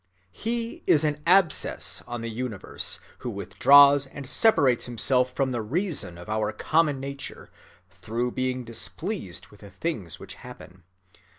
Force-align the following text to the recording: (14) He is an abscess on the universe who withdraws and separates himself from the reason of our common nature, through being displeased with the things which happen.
(14) 0.33 0.43
He 0.43 0.83
is 0.87 1.03
an 1.03 1.21
abscess 1.27 2.01
on 2.07 2.21
the 2.21 2.29
universe 2.31 2.99
who 3.19 3.29
withdraws 3.29 4.07
and 4.07 4.25
separates 4.25 4.87
himself 4.87 5.31
from 5.31 5.51
the 5.51 5.61
reason 5.61 6.17
of 6.17 6.27
our 6.27 6.51
common 6.51 6.99
nature, 6.99 7.51
through 7.91 8.31
being 8.31 8.63
displeased 8.63 9.49
with 9.49 9.59
the 9.59 9.69
things 9.69 10.19
which 10.19 10.33
happen. 10.41 10.85